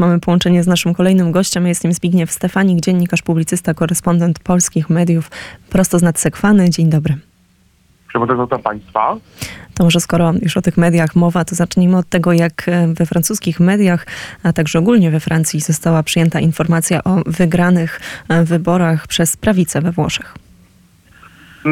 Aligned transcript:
Mamy 0.00 0.20
połączenie 0.20 0.62
z 0.62 0.66
naszym 0.66 0.94
kolejnym 0.94 1.32
gościem. 1.32 1.66
Jest 1.66 1.84
nim 1.84 1.92
Zbigniew 1.92 2.32
Stefanik, 2.32 2.80
dziennikarz, 2.80 3.22
publicysta, 3.22 3.74
korespondent 3.74 4.38
polskich 4.38 4.90
mediów 4.90 5.30
prosto 5.70 5.98
z 5.98 6.02
nadsekwany. 6.02 6.70
Dzień 6.70 6.90
dobry. 6.90 7.16
Przewodnicząca 8.08 8.58
Państwa. 8.58 9.16
To 9.74 9.84
może 9.84 10.00
skoro 10.00 10.32
już 10.42 10.56
o 10.56 10.62
tych 10.62 10.76
mediach 10.76 11.16
mowa, 11.16 11.44
to 11.44 11.54
zacznijmy 11.54 11.96
od 11.96 12.08
tego, 12.08 12.32
jak 12.32 12.66
we 12.86 13.06
francuskich 13.06 13.60
mediach, 13.60 14.06
a 14.42 14.52
także 14.52 14.78
ogólnie 14.78 15.10
we 15.10 15.20
Francji 15.20 15.60
została 15.60 16.02
przyjęta 16.02 16.40
informacja 16.40 17.04
o 17.04 17.22
wygranych 17.26 18.00
wyborach 18.44 19.06
przez 19.06 19.36
prawicę 19.36 19.80
we 19.80 19.92
Włoszech. 19.92 20.34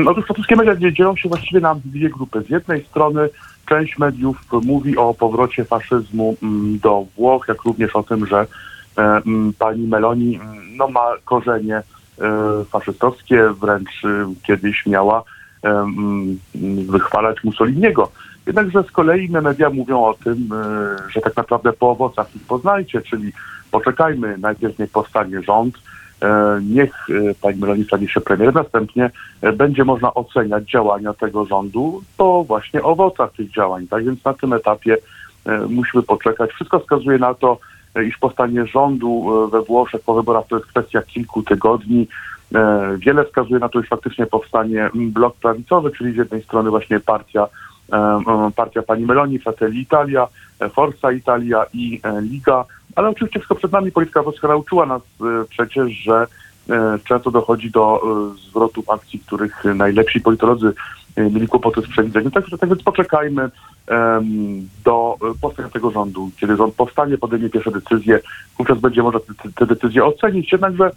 Otóż 0.06 0.24
francuskie 0.24 0.56
media 0.56 0.90
dzielą 0.92 1.16
się 1.16 1.28
właściwie 1.28 1.60
na 1.60 1.74
dwie 1.74 2.10
grupy. 2.10 2.42
Z 2.42 2.50
jednej 2.50 2.84
strony 2.84 3.28
część 3.68 3.98
mediów 3.98 4.36
mówi 4.64 4.96
o 4.96 5.14
powrocie 5.14 5.64
faszyzmu 5.64 6.36
do 6.82 7.06
Włoch, 7.16 7.48
jak 7.48 7.62
również 7.62 7.96
o 7.96 8.02
tym, 8.02 8.26
że 8.26 8.46
pani 9.58 9.86
Meloni 9.88 10.40
no, 10.76 10.88
ma 10.88 11.06
korzenie 11.24 11.82
faszystowskie, 12.70 13.48
wręcz 13.60 14.02
kiedyś 14.46 14.86
miała 14.86 15.22
wychwalać 16.88 17.44
Mussoliniego. 17.44 18.10
Jednakże 18.46 18.82
z 18.82 18.90
kolei 18.90 19.28
media 19.28 19.70
mówią 19.70 20.04
o 20.04 20.14
tym, 20.14 20.48
że 21.08 21.20
tak 21.20 21.36
naprawdę 21.36 21.72
po 21.72 21.90
owocach 21.90 22.36
ich 22.36 22.42
poznajcie, 22.42 23.02
czyli 23.02 23.32
poczekajmy, 23.70 24.38
najpierw 24.38 24.78
niech 24.78 24.90
powstanie 24.90 25.42
rząd, 25.42 25.78
niech 26.62 27.06
pani 27.42 27.58
Meloni 27.58 27.84
stanie 27.84 28.08
się 28.08 28.20
premierem, 28.20 28.54
następnie 28.54 29.10
będzie 29.52 29.84
można 29.84 30.14
oceniać 30.14 30.70
działania 30.70 31.14
tego 31.14 31.44
rządu 31.44 32.02
po 32.16 32.44
właśnie 32.44 32.82
owocach 32.82 33.32
tych 33.32 33.50
działań. 33.50 33.86
Tak 33.86 34.04
więc 34.04 34.24
na 34.24 34.34
tym 34.34 34.52
etapie 34.52 34.96
musimy 35.68 36.02
poczekać. 36.02 36.50
Wszystko 36.50 36.78
wskazuje 36.78 37.18
na 37.18 37.34
to, 37.34 37.58
iż 38.06 38.18
powstanie 38.18 38.66
rządu 38.66 39.26
we 39.52 39.62
Włoszech 39.62 40.00
po 40.00 40.14
wyborach 40.14 40.46
to 40.46 40.56
jest 40.56 40.68
kwestia 40.68 41.02
kilku 41.02 41.42
tygodni. 41.42 42.08
Wiele 42.98 43.24
wskazuje 43.24 43.60
na 43.60 43.68
to, 43.68 43.80
iż 43.80 43.88
faktycznie 43.88 44.26
powstanie 44.26 44.90
blok 44.94 45.36
prawicowy, 45.36 45.90
czyli 45.90 46.12
z 46.12 46.16
jednej 46.16 46.42
strony 46.42 46.70
właśnie 46.70 47.00
partia, 47.00 47.46
partia 48.56 48.82
pani 48.82 49.06
Meloni, 49.06 49.38
Fratelli 49.38 49.80
Italia, 49.80 50.28
Forza 50.72 51.12
Italia 51.12 51.64
i 51.72 52.00
Liga, 52.20 52.64
ale 52.98 53.08
oczywiście 53.08 53.38
wszystko 53.38 53.54
przed 53.54 53.72
nami. 53.72 53.92
Polityka 53.92 54.22
włoska 54.22 54.48
nauczyła 54.48 54.86
nas 54.86 55.02
przecież, 55.48 55.92
że 55.92 56.26
często 57.04 57.30
dochodzi 57.30 57.70
do 57.70 58.02
zwrotów 58.50 58.90
akcji, 58.90 59.18
których 59.18 59.64
najlepsi 59.64 60.20
politolodzy 60.20 60.72
mieli 61.16 61.48
kłopoty 61.48 61.80
z 61.80 61.88
przewidzeniem. 61.88 62.30
Tak, 62.30 62.44
tak 62.60 62.68
więc 62.68 62.82
poczekajmy 62.82 63.50
do 64.84 65.16
powstania 65.40 65.68
tego 65.68 65.90
rządu. 65.90 66.30
Kiedy 66.40 66.56
rząd 66.56 66.74
powstanie, 66.74 67.18
podejmie 67.18 67.50
pierwsze 67.50 67.70
decyzje, 67.70 68.20
wówczas 68.58 68.78
będzie 68.78 69.02
można 69.02 69.20
te, 69.20 69.52
te 69.52 69.66
decyzje 69.66 70.04
ocenić. 70.04 70.52
Jednakże 70.52 70.90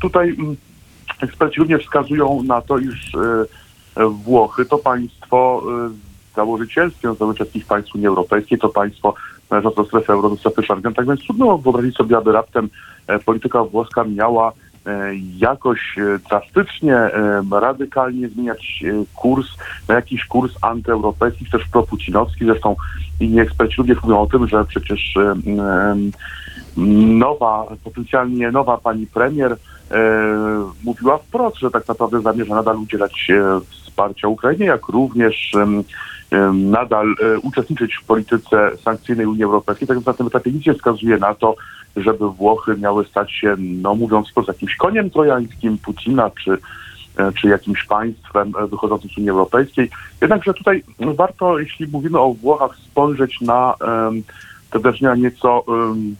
tutaj 0.00 0.36
eksperci 1.22 1.60
również 1.60 1.82
wskazują 1.84 2.42
na 2.42 2.60
to, 2.60 2.78
iż 2.78 3.12
Włochy 4.10 4.64
to 4.64 4.78
państwo 4.78 5.62
założycielskie, 6.36 7.14
założycielskich 7.14 7.66
państw 7.66 7.94
Unii 7.94 8.06
Europejskiej, 8.06 8.58
to 8.58 8.68
państwo 8.68 9.14
należące 9.50 9.82
do 9.92 10.06
euro, 10.08 10.30
do 10.30 10.36
strefy 10.36 10.62
Schengen. 10.62 10.94
Tak 10.94 11.06
więc 11.06 11.20
trudno 11.20 11.58
wyobrazić 11.58 11.96
sobie, 11.96 12.16
aby 12.16 12.32
raptem 12.32 12.68
polityka 13.24 13.64
włoska 13.64 14.04
miała 14.04 14.52
jakoś 15.38 15.96
drastycznie, 16.30 16.96
radykalnie 17.50 18.28
zmieniać 18.28 18.84
kurs 19.14 19.46
na 19.88 19.94
jakiś 19.94 20.24
kurs 20.24 20.52
antyeuropejski, 20.62 21.46
też 21.52 21.64
propucinowski. 21.72 22.44
Zresztą 22.44 22.76
inni 23.20 23.40
eksperci 23.40 23.76
również 23.76 24.02
mówią 24.02 24.20
o 24.20 24.26
tym, 24.26 24.48
że 24.48 24.64
przecież 24.64 25.14
nowa, 27.06 27.66
potencjalnie 27.84 28.50
nowa 28.50 28.78
pani 28.78 29.06
premier 29.06 29.56
mówiła 30.84 31.18
wprost, 31.18 31.56
że 31.56 31.70
tak 31.70 31.88
naprawdę 31.88 32.20
zamierza 32.20 32.54
nadal 32.54 32.76
udzielać 32.76 33.28
wsparcia 33.70 34.28
Ukrainie, 34.28 34.66
jak 34.66 34.88
również 34.88 35.52
nadal 36.52 37.14
uczestniczyć 37.42 37.94
w 37.94 38.04
polityce 38.04 38.70
sankcyjnej 38.76 39.26
Unii 39.26 39.44
Europejskiej. 39.44 39.88
Tak 39.88 39.96
więc 39.96 40.06
na 40.06 40.12
tym 40.12 40.26
etapie 40.26 40.52
nic 40.52 40.66
nie 40.66 40.74
wskazuje 40.74 41.18
na 41.18 41.34
to, 41.34 41.54
żeby 41.96 42.30
Włochy 42.30 42.76
miały 42.76 43.04
stać 43.04 43.32
się, 43.32 43.56
no 43.58 43.94
mówiąc 43.94 44.30
wprost, 44.30 44.48
jakimś 44.48 44.76
koniem 44.76 45.10
trojańskim 45.10 45.78
Putina, 45.78 46.30
czy, 46.44 46.58
czy 47.40 47.48
jakimś 47.48 47.84
państwem 47.84 48.52
wychodzącym 48.70 49.10
z 49.10 49.18
Unii 49.18 49.30
Europejskiej. 49.30 49.90
Jednakże 50.20 50.54
tutaj 50.54 50.82
warto, 50.98 51.58
jeśli 51.58 51.86
mówimy 51.86 52.18
o 52.18 52.34
Włochach, 52.34 52.76
spojrzeć 52.76 53.40
na 53.40 53.74
um, 53.80 54.22
te 54.70 54.78
wydarzenia 54.78 55.14
nieco 55.14 55.60
um, 55.60 56.16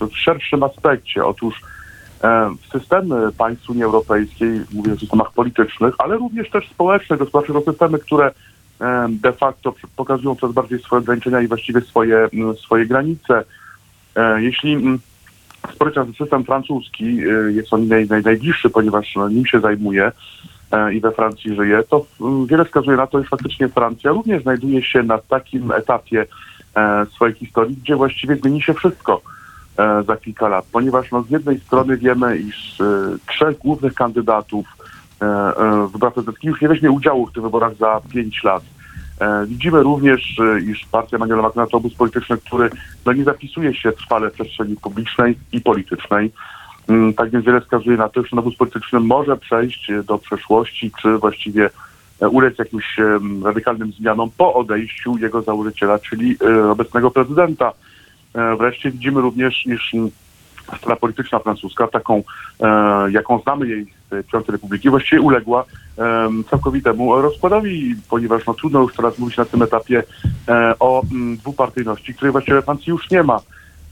w 0.00 0.16
szerszym 0.16 0.62
aspekcie. 0.62 1.24
Otóż 1.24 1.60
systemy 2.72 3.32
państw 3.32 3.70
Unii 3.70 3.84
Europejskiej, 3.84 4.60
mówię 4.72 4.92
o 4.92 4.96
systemach 4.96 5.32
politycznych, 5.32 5.94
ale 5.98 6.16
również 6.16 6.50
też 6.50 6.68
społecznych, 6.68 7.18
gospodarczych, 7.18 7.56
to 7.64 7.72
systemy, 7.72 7.98
które 7.98 8.32
de 9.08 9.32
facto 9.32 9.74
pokazują 9.96 10.36
coraz 10.36 10.54
bardziej 10.54 10.78
swoje 10.78 11.02
ograniczenia 11.02 11.40
i 11.40 11.48
właściwie 11.48 11.80
swoje, 11.80 12.28
swoje 12.64 12.86
granice. 12.86 13.44
Jeśli 14.36 14.98
spojrzeć 15.74 15.96
na 15.96 16.04
system 16.18 16.44
francuski, 16.44 17.16
jest 17.48 17.72
on 17.72 17.88
naj, 17.88 18.06
naj, 18.06 18.22
najbliższy, 18.22 18.70
ponieważ 18.70 19.14
nim 19.30 19.46
się 19.46 19.60
zajmuje 19.60 20.12
i 20.92 21.00
we 21.00 21.12
Francji 21.12 21.54
żyje, 21.54 21.82
to 21.82 22.06
wiele 22.46 22.64
wskazuje 22.64 22.96
na 22.96 23.06
to, 23.06 23.22
że 23.22 23.28
faktycznie 23.28 23.68
Francja 23.68 24.10
również 24.10 24.42
znajduje 24.42 24.82
się 24.82 25.02
na 25.02 25.18
takim 25.18 25.72
etapie 25.72 26.26
swojej 27.14 27.34
historii, 27.34 27.76
gdzie 27.76 27.96
właściwie 27.96 28.36
zmieni 28.36 28.62
się 28.62 28.74
wszystko 28.74 29.22
za 30.06 30.16
kilka 30.16 30.48
lat, 30.48 30.64
ponieważ 30.72 31.10
no, 31.12 31.22
z 31.22 31.30
jednej 31.30 31.60
strony 31.60 31.96
wiemy, 31.96 32.38
iż 32.38 32.78
trzech 33.28 33.58
głównych 33.58 33.94
kandydatów 33.94 34.66
wyborach 35.92 36.14
prezydenckich 36.14 36.50
już 36.50 36.60
nie 36.60 36.68
weźmie 36.68 36.90
udziału 36.90 37.26
w 37.26 37.32
tych 37.32 37.42
wyborach 37.42 37.74
za 37.74 38.00
pięć 38.12 38.44
lat. 38.44 38.62
Widzimy 39.46 39.82
również, 39.82 40.40
iż 40.66 40.86
partia 40.92 41.18
Manuela 41.18 41.42
Macrona 41.42 41.66
to 41.66 41.76
obóz 41.76 41.94
polityczny, 41.94 42.36
który 42.36 42.70
no, 43.06 43.12
nie 43.12 43.24
zapisuje 43.24 43.74
się 43.74 43.92
trwale 43.92 44.30
w 44.30 44.32
przestrzeni 44.32 44.76
publicznej 44.76 45.38
i 45.52 45.60
politycznej. 45.60 46.32
Tak 47.16 47.30
więc 47.30 47.44
wiele 47.44 47.60
wskazuje 47.60 47.96
na 47.96 48.08
to, 48.08 48.22
że 48.22 48.36
obóz 48.36 48.56
polityczny 48.56 49.00
może 49.00 49.36
przejść 49.36 49.90
do 50.04 50.18
przeszłości, 50.18 50.92
czy 51.02 51.18
właściwie 51.18 51.70
ulec 52.30 52.58
jakimś 52.58 52.96
radykalnym 53.44 53.92
zmianom 53.92 54.30
po 54.36 54.54
odejściu 54.54 55.18
jego 55.18 55.42
założyciela, 55.42 55.98
czyli 55.98 56.36
obecnego 56.70 57.10
prezydenta. 57.10 57.72
Wreszcie 58.58 58.90
widzimy 58.90 59.20
również, 59.20 59.66
iż 59.66 59.92
scena 60.78 60.96
polityczna 60.96 61.38
francuska, 61.38 61.86
taką 61.86 62.22
e, 62.60 63.10
jaką 63.10 63.38
znamy 63.38 63.68
jej 63.68 63.86
Piątej 64.10 64.52
Republiki, 64.52 64.90
właściwie 64.90 65.22
uległa 65.22 65.64
e, 65.98 66.28
całkowitemu 66.50 67.22
rozkładowi, 67.22 67.94
ponieważ 68.10 68.46
no, 68.46 68.54
trudno 68.54 68.80
już 68.80 68.94
teraz 68.94 69.18
mówić 69.18 69.36
na 69.36 69.44
tym 69.44 69.62
etapie 69.62 70.02
e, 70.48 70.74
o 70.80 71.02
m, 71.12 71.36
dwupartyjności, 71.36 72.14
której 72.14 72.32
właściwie 72.32 72.62
Francji 72.62 72.90
już 72.90 73.10
nie 73.10 73.22
ma. 73.22 73.40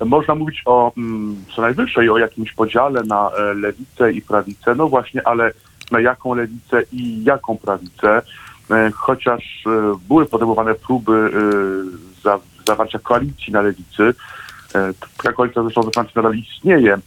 Można 0.05 0.35
mówić 0.35 0.63
o 0.67 0.93
m, 0.97 1.37
co 1.57 1.63
najwyższej, 1.63 2.11
o 2.11 2.19
jakimś 2.19 2.53
podziale 2.53 3.03
na 3.03 3.31
e, 3.31 3.55
lewicę 3.55 4.13
i 4.13 4.23
prawicę, 4.23 4.75
no 4.75 4.89
właśnie, 4.89 5.27
ale 5.27 5.53
na 5.91 6.01
jaką 6.01 6.35
lewicę 6.35 6.83
i 6.93 7.25
jaką 7.25 7.59
prawicę, 7.59 8.23
e, 8.71 8.91
chociaż 8.95 9.65
e, 9.67 9.99
były 10.09 10.27
podejmowane 10.27 10.75
próby 10.75 11.31
za, 12.23 12.39
zawarcia 12.67 12.99
koalicji 12.99 13.53
na 13.53 13.61
lewicy, 13.61 14.15
taka 15.17 15.33
koalicja 15.33 15.63
zresztą 15.63 15.83
we 15.83 15.91
Francji 15.91 16.13
nadal 16.17 16.35
istnieje, 16.35 16.99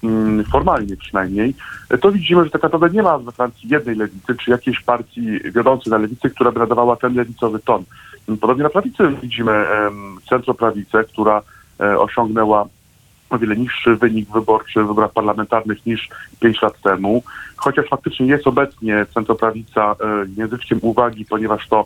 formalnie 0.51 0.97
przynajmniej, 0.97 1.53
to 2.01 2.11
widzimy, 2.11 2.43
że 2.43 2.49
tak 2.49 2.63
naprawdę 2.63 2.89
nie 2.89 3.03
ma 3.03 3.17
we 3.17 3.31
Francji 3.31 3.69
jednej 3.69 3.95
lewicy, 3.95 4.35
czy 4.35 4.51
jakiejś 4.51 4.79
partii 4.79 5.39
wiodącej 5.55 5.91
na 5.91 5.97
lewicy, 5.97 6.29
która 6.29 6.51
by 6.51 6.59
nadawała 6.59 6.95
ten 6.95 7.15
lewicowy 7.15 7.59
ton. 7.59 7.83
Podobnie 8.41 8.63
na 8.63 8.69
prawicy 8.69 9.03
widzimy 9.21 9.65
centroprawicę, 10.29 11.03
która 11.03 11.41
osiągnęła 11.97 12.65
o 13.29 13.37
wiele 13.37 13.55
niższy 13.55 13.95
wynik 13.95 14.29
wyborczy 14.29 14.83
w 14.83 14.87
wyborach 14.87 15.11
parlamentarnych 15.11 15.85
niż 15.85 16.09
5 16.39 16.61
lat 16.61 16.81
temu, 16.81 17.23
chociaż 17.55 17.85
faktycznie 17.89 18.27
jest 18.27 18.47
obecnie 18.47 19.05
centroprawica 19.13 19.95
języczkiem 20.37 20.79
uwagi, 20.81 21.25
ponieważ 21.25 21.67
to 21.67 21.85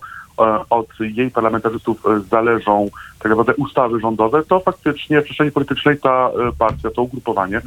od 0.69 0.87
jej 0.99 1.31
parlamentarzystów 1.31 2.03
zależą 2.29 2.89
tak 3.19 3.29
naprawdę 3.29 3.53
ustawy 3.53 3.99
rządowe, 3.99 4.43
to 4.43 4.59
faktycznie 4.59 5.21
w 5.21 5.23
przestrzeni 5.23 5.51
politycznej 5.51 5.99
ta 5.99 6.29
partia, 6.59 6.89
to 6.89 7.01
ugrupowanie 7.01 7.61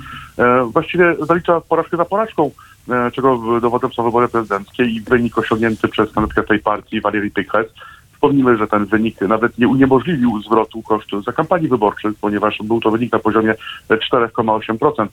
właściwie 0.72 1.16
zalicza 1.20 1.60
porażkę 1.60 1.96
za 1.96 2.04
porażką, 2.04 2.50
czego 3.12 3.60
dowodem 3.60 3.92
są 3.92 4.02
wybory 4.02 4.28
prezydenckie 4.28 4.84
i 4.84 5.00
wynik 5.00 5.38
osiągnięty 5.38 5.88
przez 5.88 6.12
kandydatkę 6.12 6.42
tej 6.42 6.58
partii 6.58 7.00
Valérie 7.02 7.30
Pécresse. 7.30 7.74
Wspomnimy, 8.24 8.56
że 8.56 8.66
ten 8.66 8.84
wynik 8.86 9.20
nawet 9.20 9.58
nie 9.58 9.68
uniemożliwił 9.68 10.42
zwrotu 10.42 10.82
kosztów 10.82 11.24
za 11.24 11.32
kampanii 11.32 11.68
wyborczych, 11.68 12.14
ponieważ 12.20 12.58
był 12.64 12.80
to 12.80 12.90
wynik 12.90 13.12
na 13.12 13.18
poziomie 13.18 13.54
4,8%. 13.88 15.06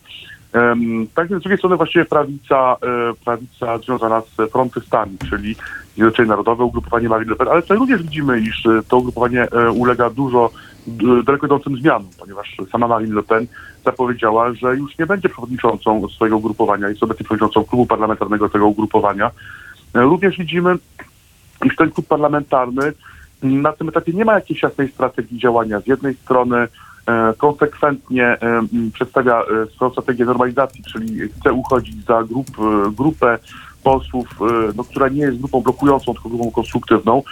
Um, 0.53 1.07
tak 1.15 1.27
z 1.27 1.29
drugiej 1.29 1.57
strony 1.57 1.77
właściwie 1.77 2.05
prawica, 2.05 2.75
e, 2.81 3.13
prawica 3.25 3.77
związana 3.77 4.21
z 4.21 4.51
frontystami, 4.51 5.17
czyli 5.29 5.55
Zjednoczenie 5.95 6.29
Narodowe, 6.29 6.63
ugrupowanie 6.63 7.09
Marine 7.09 7.31
Le 7.31 7.35
Pen, 7.35 7.47
ale 7.47 7.61
tutaj 7.61 7.77
również 7.77 8.03
widzimy, 8.03 8.39
iż 8.39 8.67
to 8.87 8.97
ugrupowanie 8.97 9.47
e, 9.51 9.71
ulega 9.71 10.09
dużo 10.09 10.49
daleko 11.25 11.45
idącym 11.45 11.77
zmianom, 11.77 12.09
ponieważ 12.19 12.57
sama 12.71 12.87
Marine 12.87 13.15
Le 13.15 13.23
Pen 13.23 13.47
zapowiedziała, 13.85 14.53
że 14.53 14.75
już 14.75 14.97
nie 14.97 15.05
będzie 15.05 15.29
przewodniczącą 15.29 16.07
swojego 16.07 16.37
ugrupowania, 16.37 16.89
jest 16.89 17.03
obecnie 17.03 17.25
przewodniczącą 17.25 17.63
klubu 17.63 17.85
parlamentarnego 17.85 18.49
tego 18.49 18.67
ugrupowania. 18.67 19.31
E, 19.95 20.01
Również 20.01 20.37
widzimy, 20.37 20.75
iż 21.65 21.75
ten 21.75 21.91
klub 21.91 22.07
parlamentarny 22.07 22.93
na 23.43 23.73
tym 23.73 23.89
etapie 23.89 24.13
nie 24.13 24.25
ma 24.25 24.35
jakiejś 24.35 24.63
jasnej 24.63 24.91
strategii 24.91 25.39
działania. 25.39 25.79
Z 25.79 25.87
jednej 25.87 26.15
strony 26.15 26.57
e, 26.57 26.67
konsekwentnie 27.37 28.25
e, 28.25 28.61
przedstawia 28.93 29.41
e, 29.41 29.65
swoją 29.75 29.91
strategię 29.91 30.25
normalizacji, 30.25 30.83
czyli 30.83 31.19
chce 31.29 31.53
uchodzić 31.53 32.05
za 32.05 32.23
grup, 32.23 32.47
grupę 32.97 33.37
posłów, 33.83 34.27
no, 34.75 34.83
która 34.83 35.07
nie 35.07 35.21
jest 35.21 35.39
grupą 35.39 35.61
blokującą, 35.61 36.13
tylko 36.13 36.29
grupą 36.29 36.51
konstruktywną. 36.51 37.23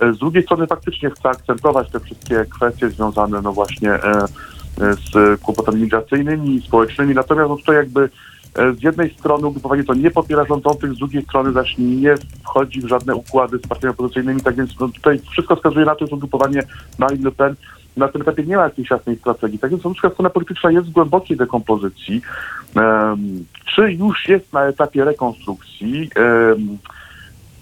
Z 0.00 0.18
drugiej 0.18 0.42
strony 0.42 0.66
faktycznie 0.66 1.10
chce 1.10 1.28
akcentować 1.28 1.90
te 1.90 2.00
wszystkie 2.00 2.44
kwestie 2.44 2.90
związane 2.90 3.42
no 3.42 3.52
właśnie 3.52 3.98
z 4.76 5.40
kłopotami 5.40 5.82
migracyjnymi, 5.82 6.62
społecznymi. 6.62 7.14
Natomiast 7.14 7.48
no 7.48 7.56
tutaj 7.56 7.76
jakby 7.76 8.08
z 8.78 8.82
jednej 8.82 9.14
strony 9.14 9.46
ugrupowanie 9.46 9.84
to 9.84 9.94
nie 9.94 10.10
popiera 10.10 10.44
rządzących, 10.44 10.94
z 10.94 10.98
drugiej 10.98 11.22
strony 11.22 11.52
zaś 11.52 11.74
nie 11.78 12.14
wchodzi 12.44 12.80
w 12.80 12.88
żadne 12.88 13.14
układy 13.14 13.58
z 13.58 13.68
partiami 13.68 13.94
opozycyjnymi, 13.94 14.40
tak 14.40 14.54
więc 14.54 14.80
no 14.80 14.88
tutaj 14.88 15.20
wszystko 15.30 15.56
wskazuje 15.56 15.86
na 15.86 15.94
to, 15.94 16.06
że 16.06 16.16
ugrupowanie 16.16 16.62
Marine 16.98 17.24
Le 17.24 17.30
Pen 17.30 17.54
na 17.96 18.08
tym 18.08 18.22
etapie 18.22 18.42
nie 18.42 18.56
ma 18.56 18.64
jakiejś 18.64 18.90
jasnej 18.90 19.16
strategii. 19.16 19.58
Tak 19.58 19.70
więc 19.70 19.84
ludzka 19.84 20.10
scena 20.10 20.30
polityczna 20.30 20.70
jest 20.70 20.88
w 20.88 20.92
głębokiej 20.92 21.36
dekompozycji. 21.36 22.22
Em, 22.76 23.44
czy 23.74 23.92
już 23.92 24.28
jest 24.28 24.52
na 24.52 24.64
etapie 24.64 25.04
rekonstrukcji? 25.04 26.10
Em, 26.14 26.78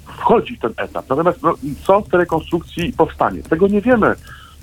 wchodzi 0.07 0.57
w 0.57 0.61
ten 0.61 0.73
etap. 0.77 1.09
Natomiast 1.09 1.43
no, 1.43 1.55
co 1.85 2.03
z 2.03 2.09
tej 2.09 2.21
rekonstrukcji 2.21 2.93
powstanie? 2.93 3.43
Tego 3.43 3.69
nie 3.69 3.81
wiemy. 3.81 4.15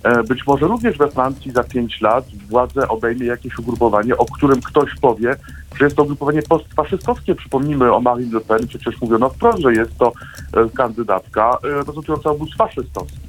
E, 0.04 0.24
Być 0.24 0.48
może 0.48 0.68
również 0.68 0.98
we 0.98 1.12
Francji 1.12 1.52
za 1.52 1.64
pięć 1.64 2.02
lat 2.02 2.26
władzę 2.50 2.88
obejmie 2.88 3.26
jakieś 3.26 3.60
ugrupowanie, 3.60 4.18
o 4.18 4.26
którym 4.26 4.62
ktoś 4.62 4.96
powie, 5.02 5.36
że 5.76 5.86
jest 5.86 5.96
to 5.96 6.04
ugrupowanie 6.04 6.42
postfaszystowskie. 6.42 7.36
Przypomnijmy 7.36 7.94
o 7.94 8.02
Marine 8.02 8.34
Le 8.34 8.42
Pen, 8.42 8.68
przecież 8.68 9.02
mówiono 9.02 9.30
wprost, 9.30 9.60
że 9.60 9.74
jest 9.74 9.98
to 9.98 10.12
e, 10.54 10.70
kandydatka 10.70 11.58
e, 11.64 11.68
reprezentująca 11.68 12.30
obóz 12.30 12.50
faszystowski. 12.58 13.20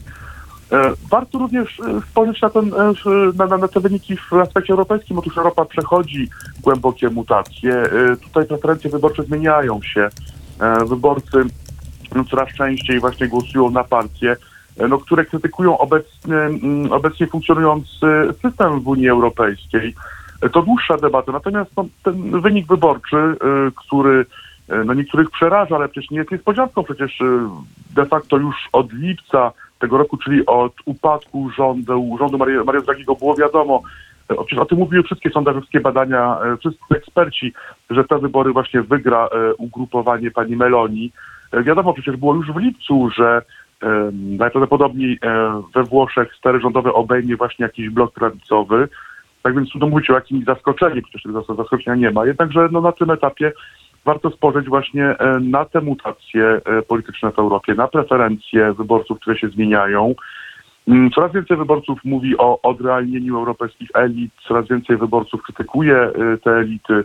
Warto 1.11 1.39
również 1.39 1.81
spojrzeć 2.11 2.43
na, 2.43 2.51
ten, 2.51 2.73
na, 3.35 3.47
na, 3.57 3.69
te 3.69 3.81
wyniki 3.81 4.17
w 4.17 4.33
aspekcie 4.33 4.73
europejskim. 4.73 5.19
Otóż 5.19 5.39
Europa 5.39 5.65
przechodzi 5.65 6.29
głębokie 6.63 7.11
mutacje. 7.11 7.83
Tutaj 8.23 8.47
preferencje 8.47 8.91
wyborcze 8.91 9.23
zmieniają 9.23 9.83
się. 9.83 10.09
Wyborcy 10.87 11.45
coraz 12.31 12.49
częściej 12.49 13.01
właśnie 13.01 13.29
głosują 13.29 13.71
na 13.71 13.85
partie, 13.85 14.37
no, 14.89 14.99
które 14.99 15.25
krytykują 15.25 15.79
obecny, 15.79 16.37
mm, 16.37 16.93
obecnie 16.93 17.27
funkcjonujący 17.27 18.07
system 18.43 18.81
w 18.81 18.89
Unii 18.89 19.09
Europejskiej. 19.09 19.95
E, 20.43 20.49
To 20.49 20.63
dłuższa 20.63 20.97
debata, 20.97 21.33
natomiast 21.33 21.71
no, 21.77 21.87
ten 22.03 22.41
wynik 22.41 22.67
wyborczy, 22.67 23.17
e, 23.17 23.35
który 23.77 24.27
e, 24.69 24.85
no, 24.85 24.95
niektórych 24.95 25.31
przeraża, 25.31 25.77
ale 25.77 25.89
przecież 25.89 26.11
nie 26.11 26.19
jest 26.19 26.31
niespodzianką, 26.31 26.83
przecież 26.85 27.21
e, 27.21 27.49
de 27.95 28.07
facto 28.07 28.37
już 28.37 28.57
od 28.73 28.93
lipca 28.93 29.53
tego 29.79 29.99
roku, 29.99 30.17
czyli 30.17 30.47
od 30.47 30.73
upadku 30.85 31.51
rządu, 31.51 32.17
rządu 32.19 32.39
Mario 32.39 32.83
Dragiego 32.83 33.15
było 33.15 33.35
wiadomo, 33.37 33.83
e, 34.29 34.35
Przecież 34.35 34.59
o 34.59 34.67
tym 34.67 34.79
mówiły 34.79 35.03
wszystkie 35.03 35.31
sondażowskie 35.31 35.81
badania, 35.81 36.39
e, 36.45 36.57
wszyscy 36.57 36.95
eksperci, 36.97 37.53
że 37.91 38.05
te 38.05 38.19
wybory 38.19 38.53
właśnie 38.53 38.83
wygra 38.83 39.27
e, 39.27 39.55
ugrupowanie 39.55 40.31
pani 40.31 40.57
Meloni. 40.57 41.13
E, 41.53 41.63
Wiadomo, 41.63 41.93
przecież 41.93 42.17
było 42.17 42.35
już 42.35 42.53
w 42.53 42.57
lipcu, 42.57 43.11
że 43.17 43.37
e, 43.37 43.43
najprawdopodobniej 44.13 45.19
e, 45.23 45.63
we 45.75 45.83
Włoszech 45.85 46.35
stery 46.35 46.61
rządowe 46.61 46.93
obejmie 46.93 47.37
właśnie 47.37 47.63
jakiś 47.63 47.91
blok 47.91 48.13
prawicowy. 48.15 48.89
Tak 49.43 49.55
więc 49.55 49.71
trudno 49.71 49.89
mówić 49.89 50.11
o 50.11 50.15
jakimś 50.15 50.45
zaskoczeniu, 50.45 51.03
przecież 51.03 51.23
tego 51.23 51.43
zas- 51.43 51.57
zaskoczenia 51.57 51.97
nie 51.97 52.11
ma. 52.11 52.27
Jednakże 52.27 52.69
no, 52.73 52.81
na 52.81 52.93
tym 52.93 53.11
etapie 53.11 53.53
warto 54.05 54.31
spojrzeć 54.31 54.69
właśnie 54.69 55.05
e, 55.05 55.41
na 55.41 55.65
te 55.65 55.81
mutacje 55.81 56.61
e, 56.65 56.83
polityczne 56.83 57.33
w 57.33 57.39
Europie, 57.39 57.75
na 57.75 57.89
preferencje 57.89 58.73
wyborców, 58.73 59.21
które 59.21 59.39
się 59.39 59.49
zmieniają. 59.49 60.15
Mm, 60.89 61.11
Coraz 61.11 61.33
więcej 61.33 61.57
wyborców 61.57 61.99
mówi 62.05 62.39
o 62.39 62.63
odrealnieniu 62.63 63.39
europejskich 63.39 63.89
elit, 63.95 64.33
coraz 64.49 64.69
więcej 64.69 64.97
wyborców 64.97 65.43
krytykuje 65.43 66.11
te 66.45 66.51
elity. 66.51 67.05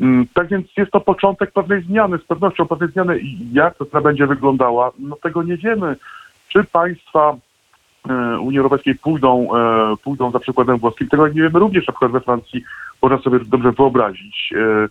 Mm, 0.00 0.26
Tak 0.34 0.48
więc 0.48 0.66
jest 0.76 0.90
to 0.90 1.00
początek 1.00 1.52
pewnej 1.52 1.82
zmiany, 1.82 2.18
z 2.18 2.24
pewnością 2.24 2.66
pewnej 2.66 2.90
zmiany 2.90 3.20
jak 3.52 3.74
to 3.74 3.86
ona 3.92 4.00
będzie 4.00 4.26
wyglądała, 4.26 4.90
no 4.98 5.16
tego 5.16 5.42
nie 5.42 5.56
wiemy. 5.56 5.96
Czy 6.48 6.64
państwa 6.64 7.36
e, 8.10 8.38
Unii 8.38 8.58
Europejskiej 8.58 8.94
pójdą, 8.94 9.56
e, 9.56 9.96
pójdą 9.96 10.30
za 10.30 10.38
przykładem 10.38 10.78
włoskim, 10.78 11.08
tego 11.08 11.28
nie 11.28 11.42
wiemy 11.42 11.58
również, 11.58 11.86
na 11.86 11.92
przykład 11.92 12.12
we 12.12 12.20
Francji 12.20 12.64
można 13.02 13.18
sobie 13.18 13.38
dobrze 13.40 13.72
wyobrazić 13.72 14.52
e, 14.56 14.88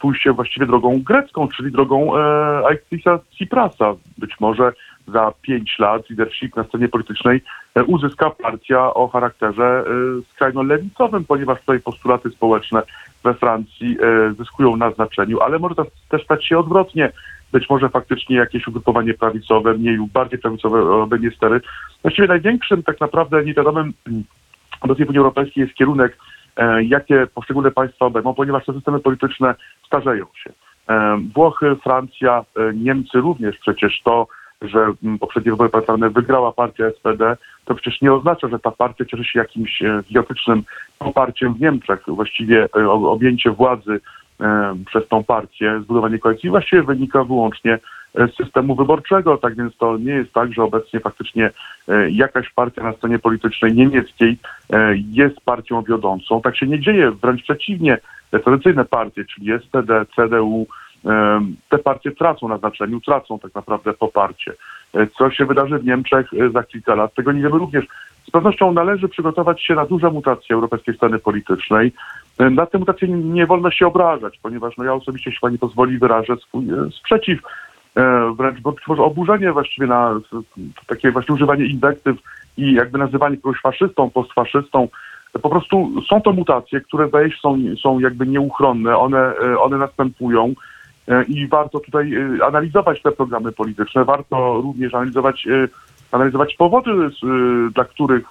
pójście 0.00 0.32
właściwie 0.32 0.66
drogą 0.66 1.02
grecką, 1.02 1.48
czyli 1.48 1.72
drogą 1.72 2.16
Alexisa 2.64 3.18
Tsiprasa. 3.18 3.94
Być 4.18 4.40
może 4.40 4.72
za 5.08 5.32
pięć 5.42 5.78
lat 5.78 6.10
leadership 6.10 6.56
na 6.56 6.64
scenie 6.64 6.88
politycznej 6.88 7.40
uzyska 7.86 8.30
partia 8.30 8.94
o 8.94 9.08
charakterze 9.08 9.84
e, 9.86 10.22
skrajno-lewicowym, 10.34 11.24
ponieważ 11.28 11.60
tutaj 11.60 11.80
postulaty 11.80 12.30
społeczne 12.30 12.82
we 13.24 13.34
Francji 13.34 13.96
e, 14.00 14.32
zyskują 14.32 14.76
na 14.76 14.90
znaczeniu, 14.90 15.40
ale 15.40 15.58
może 15.58 15.74
też 16.08 16.24
stać 16.24 16.46
się 16.46 16.58
odwrotnie. 16.58 17.12
Być 17.52 17.70
może 17.70 17.88
faktycznie 17.88 18.36
jakieś 18.36 18.66
ugrupowanie 18.66 19.14
prawicowe, 19.14 19.74
mniej 19.74 19.96
lub 19.96 20.12
bardziej 20.12 20.38
prawicowe 20.38 20.90
obejmie 20.90 21.30
stery. 21.30 21.60
Właściwie 22.02 22.28
największym 22.28 22.82
tak 22.82 23.00
naprawdę 23.00 23.44
niewiadomym 23.44 23.92
mm, 24.06 24.24
obecnie 24.80 25.06
w 25.06 25.08
Unii 25.08 25.18
Europejskiej 25.18 25.62
jest 25.62 25.74
kierunek, 25.74 26.18
e, 26.56 26.84
jakie 26.84 27.26
poszczególne 27.34 27.70
państwa 27.70 28.06
obejmą, 28.06 28.34
ponieważ 28.34 28.64
te 28.64 28.72
systemy 28.72 29.00
polityczne 29.00 29.54
starzeją 29.86 30.26
się. 30.34 30.52
E, 30.88 31.18
Włochy, 31.34 31.76
Francja, 31.82 32.44
Niemcy 32.74 33.18
również 33.18 33.58
przecież 33.58 34.00
to, 34.04 34.26
że 34.64 34.92
mm, 35.04 35.18
poprzednie 35.18 35.50
wybory 35.50 35.70
parlamentarne 35.70 36.10
wygrała 36.10 36.52
partia 36.52 36.90
SPD, 36.90 37.36
to 37.64 37.74
przecież 37.74 38.00
nie 38.00 38.12
oznacza, 38.12 38.48
że 38.48 38.58
ta 38.58 38.70
partia 38.70 39.04
cieszy 39.04 39.24
się 39.24 39.38
jakimś 39.38 39.82
e, 39.82 40.02
gigantycznym 40.08 40.62
poparciem 40.98 41.54
w 41.54 41.60
Niemczech. 41.60 42.02
Właściwie 42.08 42.68
e, 42.76 42.90
objęcie 42.90 43.50
władzy 43.50 44.00
e, 44.40 44.74
przez 44.86 45.08
tą 45.08 45.24
partię, 45.24 45.80
zbudowanie 45.80 46.18
koalicji 46.18 46.50
właściwie 46.50 46.82
wynika 46.82 47.24
wyłącznie 47.24 47.78
z 48.14 48.36
systemu 48.36 48.74
wyborczego, 48.74 49.36
tak 49.36 49.56
więc 49.56 49.76
to 49.76 49.98
nie 49.98 50.12
jest 50.12 50.32
tak, 50.32 50.52
że 50.52 50.62
obecnie 50.62 51.00
faktycznie 51.00 51.50
jakaś 52.10 52.50
partia 52.50 52.82
na 52.82 52.92
scenie 52.92 53.18
politycznej 53.18 53.74
niemieckiej 53.74 54.38
jest 55.10 55.40
partią 55.40 55.82
wiodącą. 55.82 56.40
Tak 56.40 56.56
się 56.56 56.66
nie 56.66 56.80
dzieje, 56.80 57.10
wręcz 57.10 57.42
przeciwnie. 57.42 57.98
Tradycyjne 58.44 58.84
partie, 58.84 59.24
czyli 59.24 59.52
SPD, 59.60 60.06
CDU, 60.16 60.66
te 61.68 61.78
partie 61.78 62.10
tracą 62.10 62.48
na 62.48 62.58
znaczeniu, 62.58 63.00
tracą 63.00 63.38
tak 63.38 63.54
naprawdę 63.54 63.92
poparcie. 63.92 64.52
E, 64.94 65.06
Co 65.06 65.30
się 65.30 65.44
wydarzy 65.44 65.78
w 65.78 65.84
Niemczech 65.84 66.30
e, 66.34 66.50
za 66.50 66.62
kilka 66.62 66.94
lat, 66.94 67.14
tego 67.14 67.32
nie 67.32 67.42
wiemy 67.42 67.58
również. 67.58 67.84
Z 68.28 68.30
pewnością 68.30 68.72
należy 68.72 69.08
przygotować 69.08 69.62
się 69.62 69.74
na 69.74 69.86
duże 69.86 70.10
mutacje 70.10 70.54
europejskiej 70.54 70.94
sceny 70.94 71.18
politycznej. 71.18 71.92
E, 72.38 72.50
Na 72.50 72.66
te 72.66 72.78
mutacje 72.78 73.08
nie 73.08 73.46
wolno 73.46 73.70
się 73.70 73.86
obrażać, 73.86 74.38
ponieważ 74.42 74.76
no 74.76 74.84
ja 74.84 74.94
osobiście, 74.94 75.30
jeśli 75.30 75.40
pani 75.40 75.58
pozwoli, 75.58 75.98
wyrażę 75.98 76.36
swój 76.36 76.66
sprzeciw, 76.98 77.40
wręcz 78.36 78.58
może 78.88 79.02
oburzenie 79.02 79.52
właściwie 79.52 79.86
na 79.86 80.20
takie 80.86 81.10
właśnie 81.10 81.34
używanie 81.34 81.64
inwektyw 81.64 82.16
i 82.56 82.72
jakby 82.72 82.98
nazywanie 82.98 83.36
kogoś 83.36 83.60
faszystą, 83.60 84.10
postfaszystą. 84.10 84.88
Po 85.42 85.50
prostu 85.50 86.02
są 86.08 86.20
to 86.20 86.32
mutacje, 86.32 86.80
które 86.80 87.30
się 87.30 87.36
są, 87.42 87.58
są 87.82 87.98
jakby 87.98 88.26
nieuchronne, 88.26 88.96
one, 88.96 89.34
one 89.58 89.78
następują 89.78 90.54
i 91.28 91.48
warto 91.48 91.80
tutaj 91.80 92.14
e, 92.14 92.44
analizować 92.44 93.02
te 93.02 93.12
programy 93.12 93.52
polityczne, 93.52 94.04
warto 94.04 94.60
również 94.60 94.94
analizować, 94.94 95.46
e, 95.46 95.68
analizować 96.12 96.54
powody, 96.54 96.90
e, 96.90 97.10
dla 97.70 97.84
których 97.84 98.24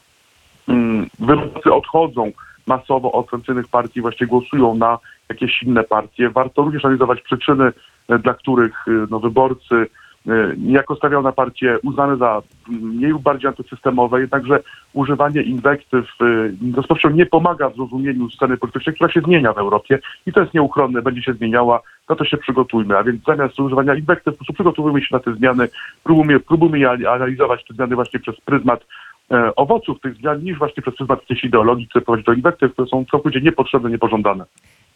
mm, 0.67 1.07
wyborcy 1.19 1.73
odchodzą 1.73 2.31
masowo 2.67 3.11
od 3.11 3.29
tradycyjnych 3.29 3.67
partii, 3.67 4.01
właśnie 4.01 4.27
głosują 4.27 4.75
na 4.75 4.99
jakieś 5.29 5.63
inne 5.63 5.83
partie. 5.83 6.29
Warto 6.29 6.61
również 6.61 6.85
analizować 6.85 7.21
przyczyny, 7.21 7.71
e, 8.07 8.19
dla 8.19 8.33
których 8.33 8.87
e, 8.87 8.91
no, 9.09 9.19
wyborcy 9.19 9.87
e, 10.27 10.53
niejako 10.57 10.95
stawiał 10.95 11.21
na 11.21 11.31
partie 11.31 11.77
uznane 11.83 12.17
za 12.17 12.41
mniej 12.67 13.11
lub 13.11 13.21
bardziej 13.23 13.47
antysystemowe, 13.47 14.21
jednakże 14.21 14.59
używanie 14.93 15.41
inwektyw 15.41 16.05
e, 16.21 16.49
z 16.81 16.87
pewnością 16.87 17.09
nie 17.09 17.25
pomaga 17.25 17.69
w 17.69 17.75
zrozumieniu 17.75 18.29
sceny 18.29 18.57
politycznej, 18.57 18.95
która 18.95 19.11
się 19.11 19.21
zmienia 19.21 19.53
w 19.53 19.57
Europie 19.57 19.99
i 20.25 20.33
to 20.33 20.41
jest 20.41 20.53
nieuchronne, 20.53 21.01
będzie 21.01 21.21
się 21.21 21.33
zmieniała, 21.33 21.81
no 22.09 22.15
to 22.15 22.25
się 22.25 22.37
przygotujmy, 22.37 22.97
a 22.97 23.03
więc 23.03 23.23
zamiast 23.23 23.59
używania 23.59 23.95
inwektyw, 23.95 24.37
po 24.37 24.45
prostu 24.45 24.99
się 24.99 25.07
na 25.11 25.19
te 25.19 25.33
zmiany, 25.33 25.67
próbujmy, 26.03 26.39
próbujmy 26.39 26.79
je 26.79 26.89
analizować 26.89 27.65
te 27.65 27.73
zmiany 27.73 27.95
właśnie 27.95 28.19
przez 28.19 28.41
pryzmat 28.41 28.85
e, 29.31 29.55
owoców 29.55 30.01
tych 30.01 30.15
zmian 30.15 30.43
niż 30.43 30.57
właśnie 30.57 30.83
przez 30.83 30.95
pryzmat 30.95 31.19
jakiejś 31.19 31.43
ideologii, 31.43 31.87
które 31.87 32.05
prowadzi 32.05 32.23
do 32.23 32.33
inwektyw, 32.33 32.73
które 32.73 32.87
są 32.87 33.05
całkowicie 33.11 33.41
niepotrzebne, 33.41 33.89
niepożądane. 33.89 34.45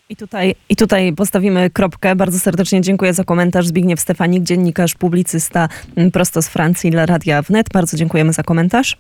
I 0.10 0.16
tutaj, 0.16 0.56
I 0.70 0.76
tutaj 0.76 1.14
postawimy 1.14 1.70
kropkę. 1.70 2.16
Bardzo 2.16 2.40
serdecznie 2.40 2.82
dziękuję 2.82 3.14
za 3.14 3.24
komentarz. 3.24 3.68
Zbigniew 3.68 4.00
Stefanik, 4.00 4.44
dziennikarz, 4.44 4.96
publicysta 4.96 5.70
prosto 6.14 6.42
z 6.42 6.50
Francji 6.50 6.92
dla 6.92 7.06
Radia 7.06 7.42
Wnet. 7.42 7.70
Bardzo 7.74 7.98
dziękujemy 7.98 8.34
za 8.34 8.44
komentarz. 8.44 8.98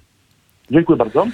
Dziękuję 0.72 0.98
bardzo. 0.98 1.28